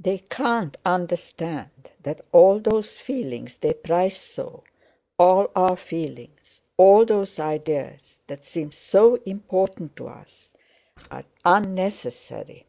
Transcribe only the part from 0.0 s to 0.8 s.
They can't